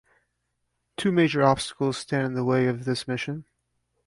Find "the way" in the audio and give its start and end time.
2.33-2.65